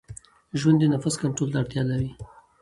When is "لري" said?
1.91-2.09